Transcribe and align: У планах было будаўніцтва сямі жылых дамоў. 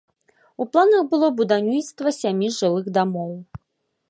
У 0.63 0.65
планах 0.75 1.03
было 1.11 1.29
будаўніцтва 1.41 2.15
сямі 2.21 2.47
жылых 2.59 2.85
дамоў. 2.97 3.35